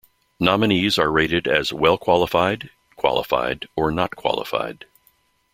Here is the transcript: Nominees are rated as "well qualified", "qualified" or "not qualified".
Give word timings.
Nominees 0.39 0.97
are 0.97 1.11
rated 1.11 1.47
as 1.47 1.71
"well 1.71 1.95
qualified", 1.95 2.71
"qualified" 2.95 3.67
or 3.75 3.91
"not 3.91 4.15
qualified". 4.15 4.85